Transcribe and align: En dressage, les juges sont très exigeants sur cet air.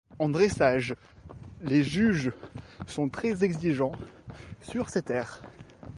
En 0.17 0.29
dressage, 0.29 0.95
les 1.61 1.83
juges 1.83 2.31
sont 2.87 3.07
très 3.07 3.43
exigeants 3.43 3.91
sur 4.61 4.89
cet 4.89 5.11
air. 5.11 5.43